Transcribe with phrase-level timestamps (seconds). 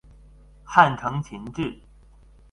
[0.63, 1.77] 汉承秦制。